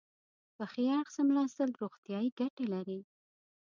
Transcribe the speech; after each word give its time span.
په 0.55 0.63
ښي 0.71 0.85
اړخ 0.97 1.07
څملاستل 1.15 1.69
روغتیایي 1.81 2.29
ګټې 2.39 2.65
لري. 2.73 2.99